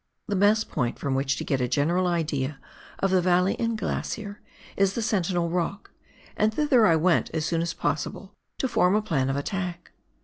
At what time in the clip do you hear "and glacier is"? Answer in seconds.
3.59-4.93